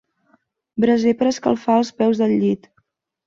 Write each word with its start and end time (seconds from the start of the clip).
Braser 0.85 1.13
per 1.19 1.27
escalfar 1.33 1.77
els 1.81 1.93
peus 2.01 2.21
del 2.23 2.35
llit. 2.45 2.67